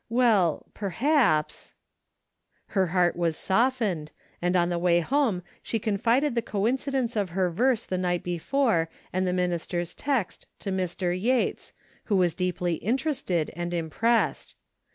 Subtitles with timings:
[0.09, 1.75] Well, perhaps
[2.69, 4.09] Her heart was softened,
[4.41, 8.89] and on the way home she confided the coincidence of her verse the night before
[9.13, 11.13] and the minister's text to Mr.
[11.15, 11.75] Yates,
[12.05, 14.55] who was deeply interested and im pressed.